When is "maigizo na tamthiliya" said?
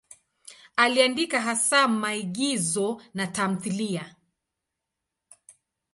1.87-4.15